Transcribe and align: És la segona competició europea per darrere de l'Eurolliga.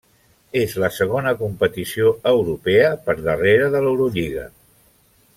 És 0.61 0.71
la 0.83 0.87
segona 0.95 1.33
competició 1.41 2.07
europea 2.31 2.89
per 3.09 3.15
darrere 3.27 3.67
de 3.77 3.83
l'Eurolliga. 3.85 4.47